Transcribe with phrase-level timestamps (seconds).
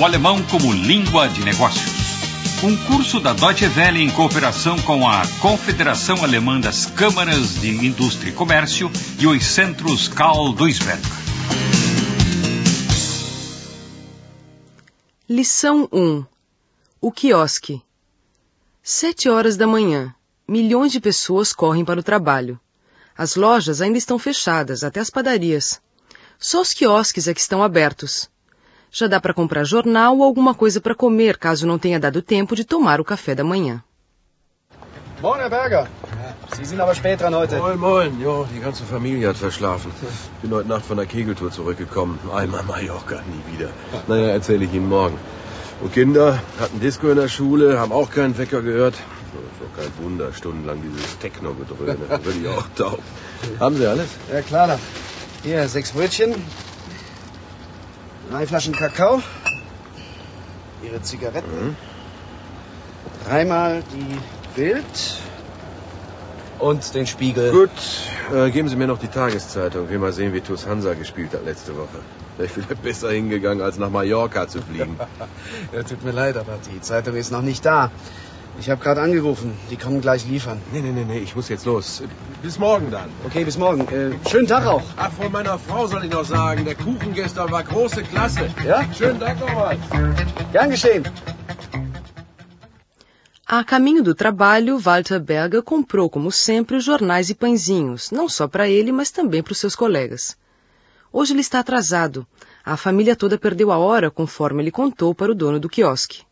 [0.00, 1.92] o alemão como língua de negócios.
[2.64, 8.30] Um curso da Deutsche Welle em cooperação com a Confederação Alemã das Câmaras de Indústria
[8.30, 11.02] e Comércio e os Centros Karl Duisberg.
[15.28, 16.24] Lição 1
[16.98, 17.82] O quiosque
[18.82, 20.14] Sete horas da manhã.
[20.48, 22.58] Milhões de pessoas correm para o trabalho.
[23.14, 25.78] As lojas ainda estão fechadas, até as padarias.
[26.38, 28.30] Só os quiosques é que estão abertos.
[28.92, 32.56] Já dá para comprar jornal ou alguma coisa para comer, caso não tenha dado tempo
[32.56, 33.82] de tomar o café da manhã.
[35.22, 35.86] Moin, Herr Berger.
[36.56, 37.56] Sie sind aber spät dran heute.
[37.56, 38.20] Moin, moin.
[38.20, 39.92] Jo, die ganze Familie hat verschlafen.
[40.42, 42.18] Bin heute Nacht von der Kegeltour zurückgekommen.
[42.34, 43.68] Einmal Mallorca, nie wieder.
[44.08, 45.18] Naja, erzähle ich Ihnen morgen.
[45.82, 48.94] Und Kinder hatten Disco in der Schule, haben auch keinen Wecker gehört.
[48.94, 52.08] Ist doch kein Wunder, stundenlang dieses Techno-Gedröhne.
[52.24, 53.00] Würde ich auch taub.
[53.60, 54.08] Haben Sie alles?
[54.32, 54.78] Ja, klar.
[55.44, 56.34] Hier, sechs Brötchen.
[58.30, 59.20] Drei Flaschen Kakao.
[60.84, 61.50] Ihre Zigaretten.
[61.50, 61.76] Mhm.
[63.26, 64.18] Dreimal die
[64.54, 64.84] Bild.
[66.60, 67.50] Und den Spiegel.
[67.50, 67.70] Gut,
[68.32, 69.88] äh, geben Sie mir noch die Tageszeitung.
[69.88, 71.98] Will mal sehen, wie TuS Hansa gespielt hat letzte Woche.
[72.36, 74.98] Wäre ich vielleicht besser hingegangen, als nach Mallorca zu fliegen.
[75.72, 77.90] Ja, tut mir leid, aber die Zeitung ist noch nicht da.
[78.60, 79.52] Ich habe gerade angerufen.
[79.70, 80.58] Die kommen gleich liefern.
[80.72, 82.02] nee, nee, nee, nee, ich muss jetzt los.
[82.42, 83.08] Bis morgen dann.
[83.26, 83.82] Okay, bis morgen.
[83.88, 84.82] Äh, schönen Tag auch.
[84.98, 88.50] Ach, von meiner Frau soll ich noch sagen, der Kuchen gestern war große Klasse.
[88.66, 88.84] Ja?
[88.92, 89.78] Schönen Dank nochmal.
[90.52, 91.04] Gern geschehen.
[93.46, 98.46] A caminho do trabalho, Walter Berger comprou, como sempre, os jornais e pãezinhos, não só
[98.46, 100.36] para ele, mas também para os seus colegas.
[101.10, 102.26] Hoje ele está atrasado.
[102.62, 106.22] A família toda perdeu a hora, conforme ele contou para o dono do quiosque.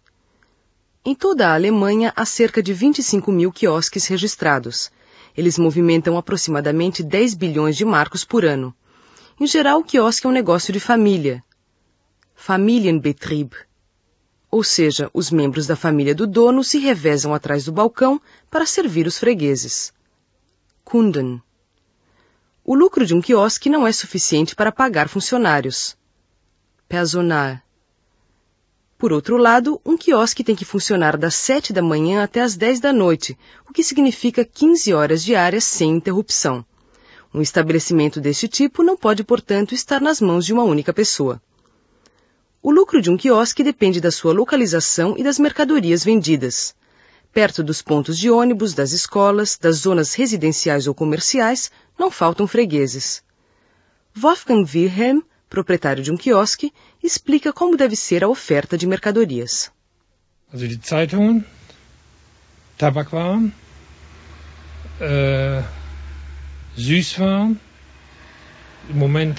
[1.09, 4.93] Em toda a Alemanha, há cerca de 25 mil quiosques registrados.
[5.35, 8.75] Eles movimentam aproximadamente 10 bilhões de marcos por ano.
[9.41, 11.43] Em geral, o quiosque é um negócio de família.
[12.35, 13.55] Familienbetrieb.
[14.51, 18.21] Ou seja, os membros da família do dono se revezam atrás do balcão
[18.51, 19.95] para servir os fregueses.
[20.85, 21.41] Kunden.
[22.63, 25.97] O lucro de um quiosque não é suficiente para pagar funcionários.
[26.87, 27.63] Personal.
[28.99, 32.81] Por outro lado, um quiosque tem que funcionar das 7 da manhã até as 10
[32.81, 33.39] da noite,
[33.71, 36.67] o que significa 15 horas diárias sem interrupção.
[37.33, 41.41] Um estabelecimento deste tipo não pode, portanto, estar nas mãos de uma única pessoa.
[42.61, 46.75] O lucro de um quiosque depende da sua localização e das mercadorias vendidas.
[47.33, 53.23] Perto dos pontos de ônibus, das escolas, das zonas residenciais ou comerciais, não faltam fregueses.
[54.13, 56.73] Wolfgang Wilhelm, proprietário de um quiosque,
[57.03, 59.71] explica como deve ser a oferta de mercadorias.
[60.53, 61.45] Also die Zeitungen,
[62.79, 63.53] Tabakwaren,
[65.01, 65.63] äh,
[66.77, 67.61] Süßwaren,
[68.89, 69.39] im Moment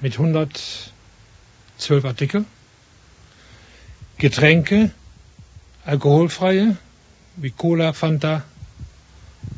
[0.00, 0.92] mit 112
[2.04, 2.44] Artikel,
[4.18, 4.90] Getränke,
[5.84, 6.76] alkoholfreie,
[7.36, 8.42] wie Cola, Fanta,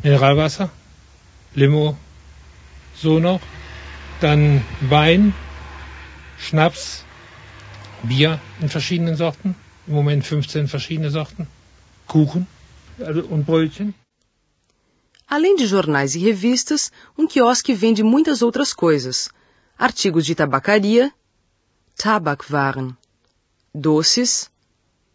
[0.02, 0.70] Mineralwasser,
[1.54, 1.96] Limo,
[2.94, 3.40] so noch,
[4.20, 5.34] dann Wein,
[6.42, 7.04] Schnaps,
[8.02, 9.54] Bier in verschiedenen Sorten,
[9.86, 11.46] im Moment 15 verschiedene Sorten,
[12.08, 12.46] Kuchen
[12.98, 13.94] also, und Brötchen.
[15.28, 19.30] Além de jornais e revistas, um quiosque vende muitas outras coisas.
[19.78, 21.12] Artigos de tabacaria,
[21.96, 22.96] Tabakwaren,
[23.72, 24.50] doces,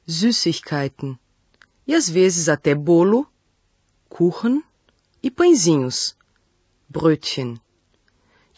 [0.07, 1.19] Süßigkeiten
[1.85, 3.27] e às vezes até bolo,
[4.09, 4.63] Kuchen
[5.21, 6.15] e pãezinhos,
[6.89, 7.59] Brötchen.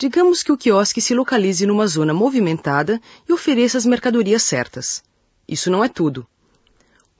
[0.01, 5.03] Digamos que o quiosque se localize numa zona movimentada e ofereça as mercadorias certas.
[5.45, 6.25] Isso não é tudo.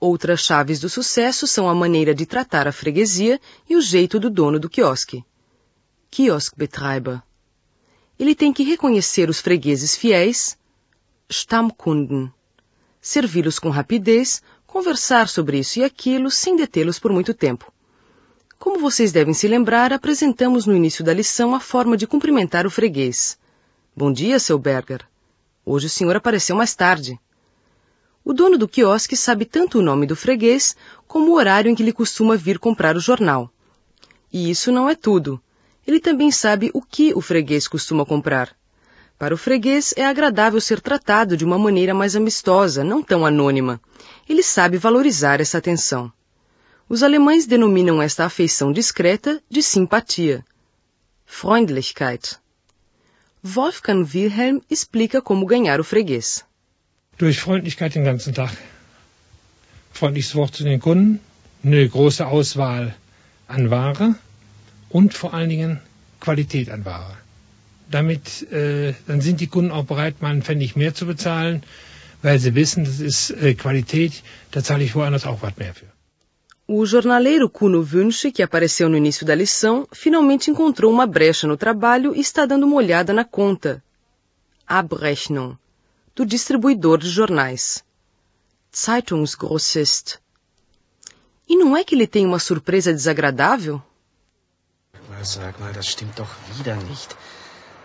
[0.00, 4.30] Outras chaves do sucesso são a maneira de tratar a freguesia e o jeito do
[4.30, 5.22] dono do quiosque.
[6.10, 7.20] Kioskbetreiber.
[8.18, 10.56] Ele tem que reconhecer os fregueses fiéis,
[11.28, 12.32] Stammkunden,
[12.98, 17.70] servi-los com rapidez, conversar sobre isso e aquilo sem detê-los por muito tempo.
[18.60, 22.70] Como vocês devem se lembrar, apresentamos no início da lição a forma de cumprimentar o
[22.70, 23.38] freguês.
[23.96, 25.00] Bom dia, seu Berger.
[25.64, 27.18] Hoje o senhor apareceu mais tarde.
[28.22, 30.76] O dono do quiosque sabe tanto o nome do freguês
[31.08, 33.50] como o horário em que ele costuma vir comprar o jornal.
[34.30, 35.40] E isso não é tudo.
[35.86, 38.54] Ele também sabe o que o freguês costuma comprar.
[39.18, 43.80] Para o freguês é agradável ser tratado de uma maneira mais amistosa, não tão anônima.
[44.28, 46.12] Ele sabe valorizar essa atenção.
[46.92, 50.44] Os alemães denominam esta afeição discreta de simpatia.
[51.24, 52.40] Freundlichkeit.
[53.44, 56.44] Wolfgang Wilhelm explica como ganhar o freguês.
[57.16, 58.50] Durch Freundlichkeit den ganzen Tag.
[59.92, 61.20] Freundliches Wort zu den Kunden,
[61.62, 62.96] eine große Auswahl
[63.46, 64.16] an Ware
[64.88, 65.80] und vor allen Dingen
[66.18, 67.16] Qualität an Ware.
[67.88, 71.62] Damit äh, dann sind die Kunden auch bereit, mal einen Pfennig mehr zu bezahlen,
[72.20, 75.99] weil sie wissen, das ist äh, Qualität, da zahle ich woanders auch was mehr für.
[76.72, 81.56] O jornaleiro Kuno Wünsche, que apareceu no início da lição, finalmente encontrou uma brecha no
[81.56, 83.82] trabalho e está dando uma olhada na conta.
[84.68, 85.58] Abrechnung,
[86.14, 87.82] do distribuidor de jornais.
[88.72, 90.20] Zeitungsgrossist.
[91.48, 93.82] E não é que ele tem uma surpresa desagradável?
[95.24, 97.16] Sag mal, das stimmt doch wieder nicht.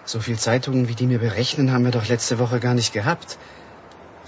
[0.06, 3.40] So viel Zeitungen, wie die mir berechnen, haben wir doch letzte Woche gar nicht gehabt.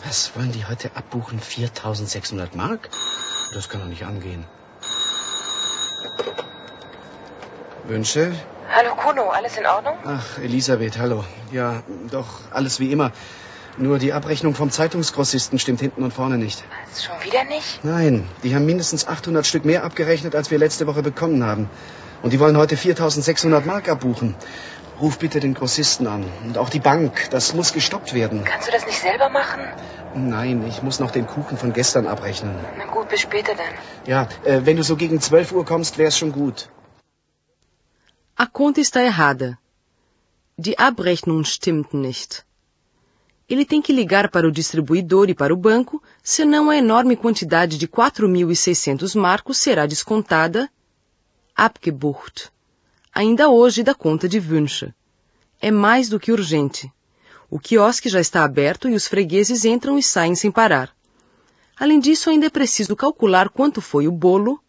[0.04, 1.40] Was wollen die heute abbuchen?
[1.40, 2.90] 4600 Mark?
[3.54, 4.46] Das kann doch nicht angehen.
[7.86, 8.34] Wünsche?
[8.76, 9.96] Hallo Kuno, alles in Ordnung?
[10.06, 11.24] Ach, Elisabeth, hallo.
[11.52, 13.12] Ja, doch, alles wie immer.
[13.78, 16.64] Nur die Abrechnung vom Zeitungsgrossisten stimmt hinten und vorne nicht.
[16.92, 17.84] Was, schon wieder nicht?
[17.84, 21.70] Nein, die haben mindestens 800 Stück mehr abgerechnet, als wir letzte Woche bekommen haben.
[22.24, 24.36] Und die wollen heute 4600 Mark abbuchen.
[25.02, 26.26] Ruf bitte den Grossisten an.
[26.46, 27.30] Und auch die Bank.
[27.30, 28.44] Das muss gestoppt werden.
[28.44, 29.62] Kannst du das nicht selber machen?
[30.16, 32.56] Nein, ich muss noch den Kuchen von gestern abrechnen.
[32.78, 33.74] Na gut, bis später dann.
[34.08, 36.70] Ja, äh, wenn du so gegen 12 Uhr kommst, wär's schon gut.
[38.36, 39.58] A conta está errada.
[40.58, 42.44] Die Abrechnung stimmt nicht.
[43.50, 47.78] Ele tem que ligar para o distribuidor e para o banco, senão a enorme quantidade
[47.78, 50.70] de 4.600 marcos será descontada,
[51.56, 52.52] abgebucht,
[53.18, 54.94] ainda hoje da conta de Wünsche.
[55.60, 56.92] É mais do que urgente.
[57.50, 60.96] O quiosque já está aberto e os fregueses entram e saem sem parar.
[61.80, 64.62] Além disso, ainda é preciso calcular quanto foi o bolo,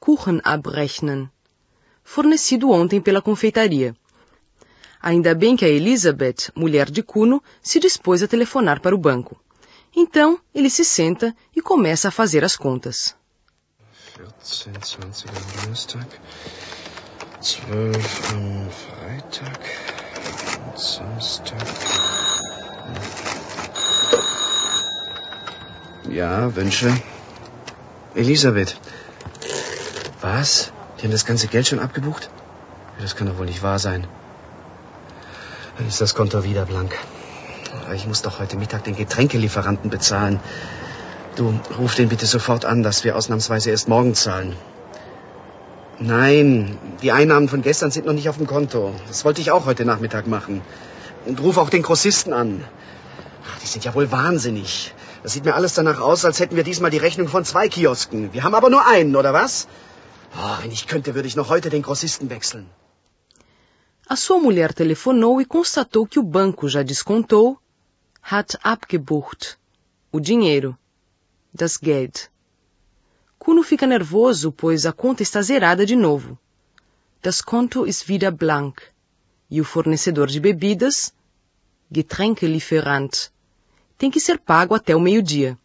[0.00, 1.28] Kuchen abrechnen,
[2.02, 3.94] fornecido ontem pela confeitaria.
[4.98, 9.38] Ainda bem que a Elizabeth, mulher de Kuno, se dispôs a telefonar para o banco.
[9.94, 13.14] Então, ele se senta e começa a fazer as contas.
[14.16, 16.08] 14, 20 am Donnerstag,
[17.42, 19.58] 12 am Freitag
[20.64, 21.58] und Samstag.
[26.08, 26.96] Ja, Wünsche.
[28.14, 28.76] Elisabeth.
[30.20, 30.72] Was?
[30.98, 32.30] Die haben das ganze Geld schon abgebucht?
[33.00, 34.06] Das kann doch wohl nicht wahr sein.
[35.78, 36.96] Dann ist das Konto wieder blank.
[37.92, 40.38] Ich muss doch heute Mittag den Getränkelieferanten bezahlen.
[41.34, 44.54] Du, ruf den bitte sofort an, dass wir ausnahmsweise erst morgen zahlen.
[46.04, 48.92] Nein, die Einnahmen von gestern sind noch nicht auf dem Konto.
[49.06, 50.60] Das wollte ich auch heute Nachmittag machen.
[51.26, 52.64] Und ruf auch den Grossisten an.
[53.48, 54.92] Ach, die sind ja wohl wahnsinnig.
[55.22, 58.32] Das sieht mir alles danach aus, als hätten wir diesmal die Rechnung von zwei Kiosken.
[58.32, 59.68] Wir haben aber nur einen, oder was?
[60.36, 62.66] Oh, wenn ich könnte, würde ich noch heute den Grossisten wechseln.
[64.08, 67.58] A sua mulher telefonou e constatou que o banco já descontou,
[68.20, 69.56] hat abgebucht,
[70.10, 70.76] o dinheiro,
[71.54, 72.31] das Geld.
[73.44, 76.38] Kuno fica nervoso, pois a conta está zerada de novo.
[77.20, 78.80] Das Konto ist wieder blank.
[79.50, 81.12] E o fornecedor de bebidas,
[81.90, 83.32] Getränkelieferant,
[83.98, 85.58] tem que ser pago até o meio-dia.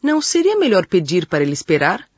[0.00, 2.08] Não seria melhor pedir para ele esperar?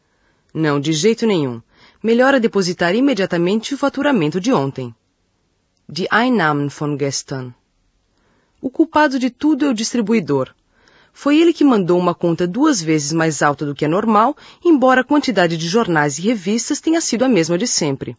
[0.52, 1.62] Não, de jeito nenhum.
[2.02, 4.94] Melhor é depositar imediatamente o faturamento de ontem.
[5.88, 7.54] Die Einnahmen von gestern.
[8.60, 10.54] O culpado de tudo é o distribuidor.
[11.16, 15.00] Foi ele que mandou uma conta duas vezes mais alta do que é normal, embora
[15.00, 18.16] a quantidade de jornais e revistas tenha sido a mesma de sempre.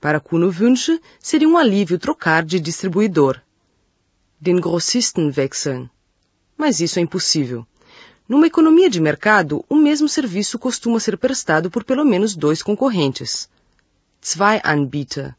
[0.00, 3.38] Para Kuno Wünsche, seria um alívio trocar de distribuidor.
[4.40, 5.88] Den Grossisten wechseln.
[6.56, 7.66] Mas isso é impossível.
[8.26, 13.48] Numa economia de mercado, o mesmo serviço costuma ser prestado por pelo menos dois concorrentes.
[14.22, 15.36] Zwei Anbieter.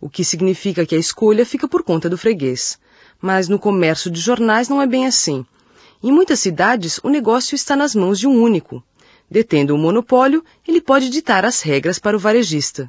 [0.00, 2.78] O que significa que a escolha fica por conta do freguês.
[3.22, 5.46] Mas no comércio de jornais não é bem assim.
[6.06, 8.80] Em muitas cidades, o negócio está nas mãos de um único.
[9.28, 12.88] Detendo o monopólio, ele pode ditar as regras para o varejista.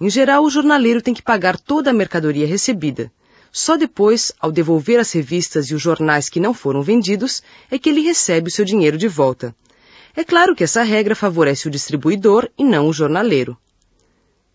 [0.00, 3.12] Em geral, o jornaleiro tem que pagar toda a mercadoria recebida.
[3.52, 7.90] Só depois, ao devolver as revistas e os jornais que não foram vendidos, é que
[7.90, 9.54] ele recebe o seu dinheiro de volta.
[10.16, 13.56] É claro que essa regra favorece o distribuidor e não o jornaleiro.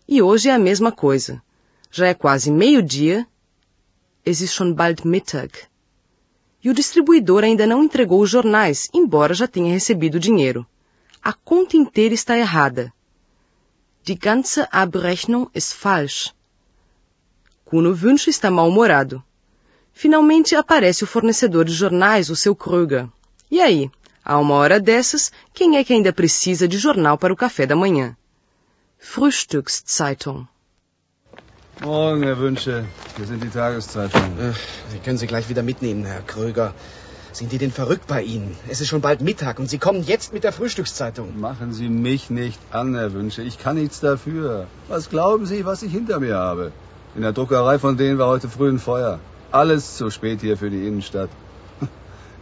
[0.06, 1.42] E hoje é a mesma coisa.
[1.90, 3.26] Já é quase meio-dia.
[4.26, 5.50] Es ist schon bald Mittag.
[6.64, 10.66] E o distribuidor ainda não entregou os jornais, embora já tenha recebido o dinheiro.
[11.22, 12.90] A conta inteira está errada.
[14.02, 16.34] Die ganze Abrechnung ist falsch.
[17.66, 19.22] Kuno Wünsche está mal-humorado.
[19.92, 23.08] Finalmente aparece o fornecedor de jornais, o seu Krüger.
[23.50, 23.90] E aí?
[24.24, 27.76] A uma hora dessas, quem é que ainda precisa de jornal para o café da
[27.76, 28.16] manhã?
[28.98, 30.46] Frühstückszeitung.
[31.82, 32.84] Morgen, Herr Wünsche.
[33.16, 34.52] Hier sind die Tageszeitungen.
[34.52, 34.58] Ach,
[34.90, 36.72] Sie können sie gleich wieder mitnehmen, Herr Kröger.
[37.32, 38.56] Sind die denn verrückt bei Ihnen?
[38.68, 41.38] Es ist schon bald Mittag und Sie kommen jetzt mit der Frühstückszeitung.
[41.40, 43.42] Machen Sie mich nicht an, Herr Wünsche.
[43.42, 44.68] Ich kann nichts dafür.
[44.88, 46.70] Was glauben Sie, was ich hinter mir habe?
[47.16, 49.18] In der Druckerei von denen war heute früh ein Feuer.
[49.50, 51.30] Alles zu spät hier für die Innenstadt.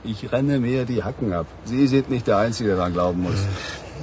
[0.04, 1.46] Ich renne mir die Hacken ab.
[1.64, 3.46] Sie sind nicht der Einzige, der daran glauben muss.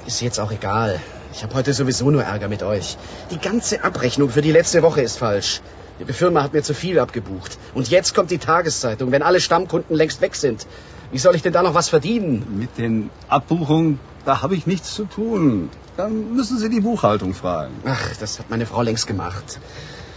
[0.10, 1.00] Ist jetzt auch egal.
[1.34, 2.98] Ich habe heute sowieso nur Ärger mit euch.
[3.30, 5.62] Die ganze Abrechnung für die letzte Woche ist falsch.
[6.00, 7.60] Die Firma hat mir zu viel abgebucht.
[7.76, 10.66] Und jetzt kommt die Tageszeitung, wenn alle Stammkunden längst weg sind.
[11.12, 12.58] Wie soll ich denn da noch was verdienen?
[12.58, 15.70] Mit den Abbuchungen, da habe ich nichts zu tun.
[15.96, 17.76] Dann müssen Sie die Buchhaltung fragen.
[17.86, 19.60] Ach, das hat meine Frau längst gemacht.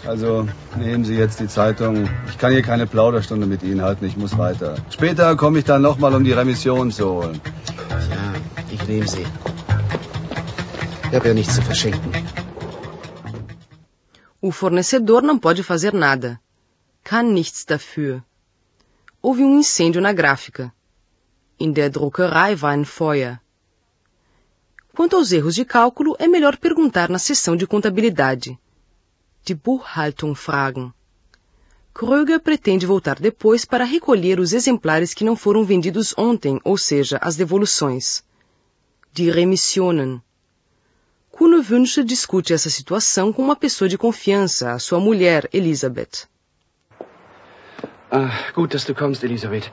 [0.06, 2.08] Also nehmen Sie jetzt die Zeitung.
[2.30, 4.06] Ich kann hier keine Plauderstunde mit Ihnen halten.
[4.06, 4.76] Ich muss weiter.
[4.88, 7.42] Später komme ich dann nochmal, um die Remission zu holen.
[7.90, 8.32] Ja,
[8.70, 9.26] ich nehme sie.
[11.12, 12.11] Nichts zu verschenken.
[14.40, 16.40] O fornecedor não pode fazer nada.
[17.04, 18.25] Kann nichts dafür.
[19.21, 20.73] Houve um incêndio na gráfica.
[21.61, 23.38] In der Druckerei war ein Feuer.
[24.95, 28.59] Quanto aos erros de cálculo, é melhor perguntar na seção de contabilidade.
[29.45, 30.95] Die Buchhaltung fragen.
[31.92, 37.19] Kröger pretende voltar depois para recolher os exemplares que não foram vendidos ontem, ou seja,
[37.21, 38.25] as devoluções.
[39.12, 40.23] Die Remissionen.
[41.32, 46.28] Kuno Wünsche discute essa situação com uma pessoa de confiança, a sua mulher, Elisabeth.
[48.10, 49.72] Ah, gut, dass du kommst, Elisabeth.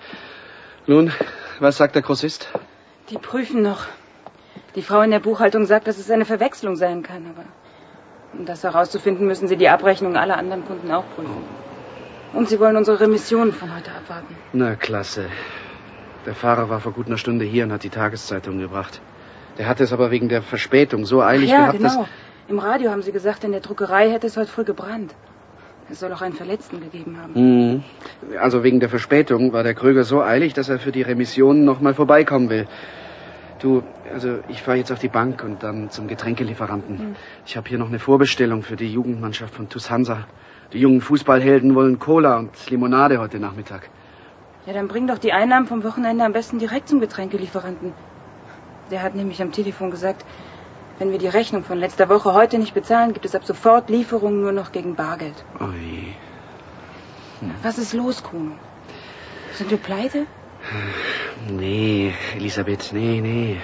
[0.87, 1.11] Nun,
[1.59, 2.47] was sagt der Grossist?
[3.09, 3.85] Die prüfen noch.
[4.75, 7.45] Die Frau in der Buchhaltung sagt, dass es eine Verwechslung sein kann, aber
[8.31, 11.43] um das herauszufinden, müssen sie die Abrechnung aller anderen Kunden auch prüfen.
[12.31, 14.33] Und sie wollen unsere Remissionen von heute abwarten.
[14.53, 15.25] Na, klasse.
[16.25, 19.01] Der Fahrer war vor gut einer Stunde hier und hat die Tageszeitung gebracht.
[19.59, 22.07] Der hatte es aber wegen der Verspätung so eilig ja, gehabt, genau.
[22.47, 25.13] Im Radio haben sie gesagt, in der Druckerei hätte es heute früh gebrannt.
[25.91, 27.33] Es soll auch einen Verletzten gegeben haben.
[27.33, 27.83] Mhm.
[28.39, 31.81] Also wegen der Verspätung war der Kröger so eilig, dass er für die Remission noch
[31.81, 32.67] mal vorbeikommen will.
[33.59, 37.17] Du, also ich fahre jetzt auf die Bank und dann zum Getränkelieferanten.
[37.45, 40.25] Ich habe hier noch eine Vorbestellung für die Jugendmannschaft von TuS Hansa.
[40.71, 43.89] Die jungen Fußballhelden wollen Cola und Limonade heute Nachmittag.
[44.65, 47.93] Ja, dann bring doch die Einnahmen vom Wochenende am besten direkt zum Getränkelieferanten.
[48.91, 50.25] Der hat nämlich am Telefon gesagt,
[50.97, 54.41] wenn wir die Rechnung von letzter Woche heute nicht bezahlen, gibt es ab sofort Lieferungen
[54.41, 55.45] nur noch gegen Bargeld.
[55.61, 56.13] Ui.
[57.63, 58.51] Was ist los, Kuno?
[59.53, 60.25] Sind wir pleite?
[61.49, 63.57] Nee, Elisabeth, nee, nee.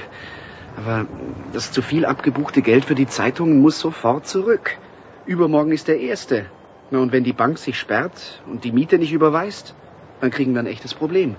[0.77, 1.05] Aber
[1.53, 4.77] das zu viel abgebuchte Geld für die Zeitungen muss sofort zurück.
[5.25, 6.45] Übermorgen ist der erste.
[6.91, 9.73] Na, und wenn die Bank sich sperrt und die Miete nicht überweist,
[10.21, 11.35] dann kriegen wir ein echtes Problem.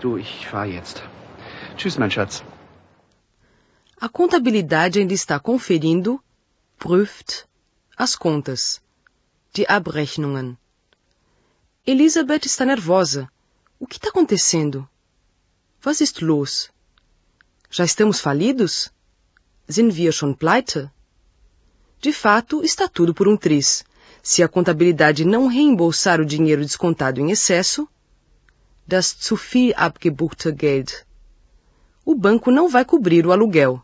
[0.00, 1.02] Du, ich fahr jetzt.
[1.76, 2.42] Tschüss, mein Schatz.
[4.00, 6.22] A contabilidade ainda está conferindo,
[6.78, 7.44] prüft,
[7.96, 8.80] as contas.
[9.52, 10.56] Die Abrechnungen.
[11.84, 13.28] Elisabeth está nervosa.
[13.76, 14.88] O que está acontecendo?
[15.84, 16.70] Was ist los?
[17.68, 18.92] Já estamos falidos?
[19.68, 20.88] Sind wir schon pleite?
[22.00, 23.84] De fato, está tudo por um triz.
[24.22, 27.88] Se a contabilidade não reembolsar o dinheiro descontado em excesso,
[28.86, 31.04] das zu viel abgebuchte Geld.
[32.04, 33.82] O banco não vai cobrir o aluguel.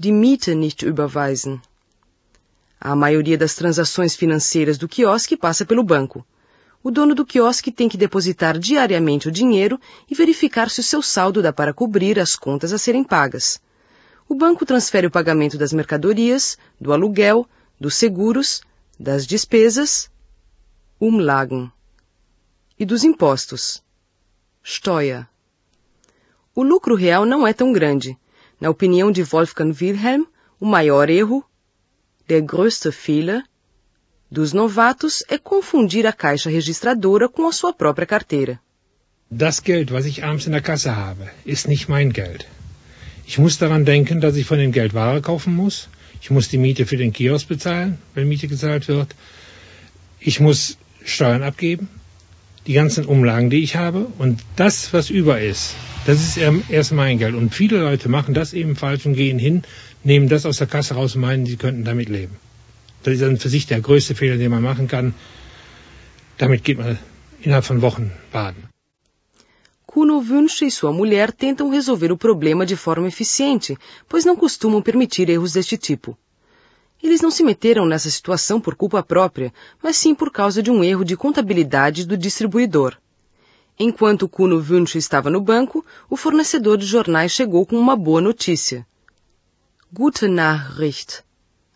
[0.00, 1.60] Die Miete nicht überweisen.
[2.80, 6.24] A maioria das transações financeiras do quiosque passa pelo banco.
[6.84, 9.76] O dono do quiosque tem que depositar diariamente o dinheiro
[10.08, 13.60] e verificar se o seu saldo dá para cobrir as contas a serem pagas.
[14.28, 17.44] O banco transfere o pagamento das mercadorias, do aluguel,
[17.80, 18.62] dos seguros,
[19.00, 20.08] das despesas,
[21.00, 21.72] Umlagen,
[22.78, 23.82] e dos impostos,
[24.64, 25.26] Steuer.
[26.54, 28.16] O lucro real não é tão grande.
[28.60, 30.26] Na opinião de Wolfgang Wilhelm,
[30.60, 31.44] o maior erro,
[32.26, 33.42] der größte Fehler,
[34.30, 38.60] dos novatos é confundir a caixa registradora com a sua própria carteira.
[39.30, 42.46] Das Geld, was ich abends in der Kasse habe, ist nicht mein Geld.
[43.26, 45.88] Ich muss daran denken, dass ich von dem Geld Ware kaufen muss.
[46.20, 49.14] Ich muss die Miete für den Kiosk bezahlen, wenn Miete gezahlt wird.
[50.18, 51.88] Ich muss Steuern abgeben,
[52.68, 54.06] die ganzen Umlagen, die ich habe.
[54.18, 55.74] Und das, was über ist,
[56.06, 57.34] das ist erm- erst mein Geld.
[57.34, 59.62] Und viele Leute machen das eben falsch und gehen hin,
[60.04, 62.36] nehmen das aus der Kasse raus und meinen, sie könnten damit leben.
[63.02, 65.14] Das ist dann für sich der größte Fehler, den man machen kann.
[66.36, 66.98] Damit geht man
[67.42, 68.64] innerhalb von Wochen baden.
[69.86, 74.82] Kuno Wünsche e sua mulher tentam resolver o problema de forma eficiente, pois não costumam
[74.82, 76.16] permitir erros deste tipo.
[77.02, 79.52] Eles não se meteram nessa situação por culpa própria,
[79.82, 82.96] mas sim por causa de um erro de contabilidade do distribuidor.
[83.78, 88.84] Enquanto Kuno Wünsche estava no banco, o fornecedor de jornais chegou com uma boa notícia.
[89.92, 91.22] Gute Nachricht.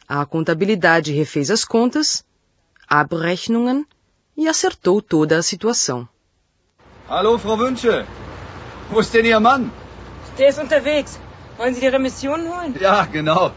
[0.08, 2.24] A contabilidade refez as contas,
[2.88, 3.86] Abrechnungen,
[4.36, 6.08] e acertou toda a situação.
[7.08, 8.04] Hallo, Frau Wünsche.
[8.90, 9.70] Wo ist denn Ihr Mann?
[10.36, 11.18] Der ist unterwegs.
[11.56, 12.74] Wollen Sie die Remissionen holen?
[12.80, 13.52] Ja, genau.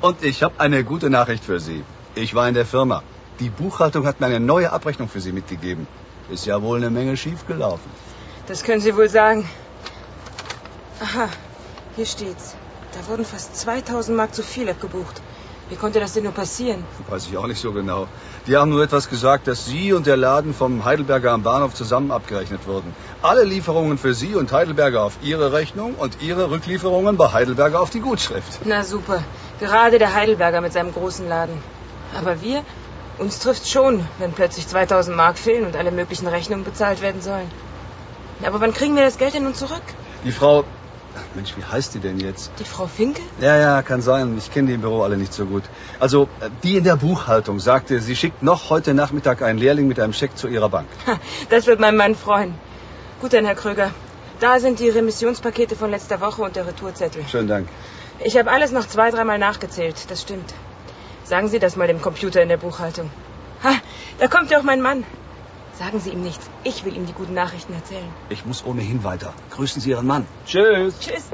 [0.00, 1.82] Und ich habe eine gute Nachricht für Sie.
[2.14, 3.02] Ich war in der Firma.
[3.40, 5.86] Die Buchhaltung hat mir eine neue Abrechnung für Sie mitgegeben.
[6.30, 7.90] Ist ja wohl eine Menge schiefgelaufen.
[8.46, 9.48] Das können Sie wohl sagen.
[11.00, 11.28] Aha,
[11.96, 12.54] hier steht's.
[12.92, 15.20] Da wurden fast 2000 Mark zu viel abgebucht.
[15.68, 16.84] Wie konnte das denn nur passieren?
[17.08, 18.06] Weiß ich auch nicht so genau.
[18.46, 22.12] Die haben nur etwas gesagt, dass Sie und der Laden vom Heidelberger am Bahnhof zusammen
[22.12, 22.94] abgerechnet wurden.
[23.20, 27.90] Alle Lieferungen für Sie und Heidelberger auf Ihre Rechnung und Ihre Rücklieferungen bei Heidelberger auf
[27.90, 28.60] die Gutschrift.
[28.64, 29.24] Na super.
[29.58, 31.58] Gerade der Heidelberger mit seinem großen Laden.
[32.16, 32.62] Aber wir,
[33.18, 37.50] uns trifft schon, wenn plötzlich 2000 Mark fehlen und alle möglichen Rechnungen bezahlt werden sollen.
[38.44, 39.82] Aber wann kriegen wir das Geld denn nun zurück?
[40.24, 40.64] Die Frau...
[41.34, 42.50] Mensch, wie heißt die denn jetzt?
[42.58, 43.20] Die Frau Finke?
[43.40, 44.36] Ja, ja, kann sein.
[44.38, 45.64] Ich kenne die im Büro alle nicht so gut.
[46.00, 50.00] Also, äh, die in der Buchhaltung sagte, sie schickt noch heute Nachmittag einen Lehrling mit
[50.00, 50.88] einem Scheck zu ihrer Bank.
[51.50, 52.54] Das wird mein Mann freuen.
[53.20, 53.90] Gut dann, Herr Kröger.
[54.40, 57.24] Da sind die Remissionspakete von letzter Woche und der Retourzettel.
[57.30, 57.68] Schönen Dank.
[58.24, 59.96] Ich habe alles noch zwei, dreimal nachgezählt.
[60.10, 60.52] Das stimmt.
[61.24, 63.10] Sagen Sie das mal dem Computer in der Buchhaltung.
[63.64, 63.72] Ha,
[64.18, 65.04] da kommt ja auch mein Mann.
[65.78, 66.50] Sagen Sie ihm nichts.
[66.64, 68.14] Ich will ihm die guten Nachrichten erzählen.
[68.30, 69.34] Ich muss ohnehin weiter.
[69.50, 70.26] Grüßen Sie Ihren Mann.
[70.46, 70.98] Tschüss.
[71.00, 71.30] Tschüss.